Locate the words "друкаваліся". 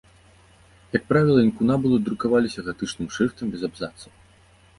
2.07-2.65